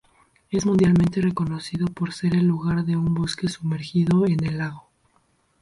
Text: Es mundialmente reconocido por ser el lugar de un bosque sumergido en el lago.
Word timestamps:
Es 0.49 0.65
mundialmente 0.65 1.21
reconocido 1.21 1.85
por 1.85 2.11
ser 2.11 2.33
el 2.33 2.47
lugar 2.47 2.83
de 2.85 2.95
un 2.97 3.13
bosque 3.13 3.47
sumergido 3.47 4.25
en 4.25 4.43
el 4.43 4.57
lago. 4.57 4.89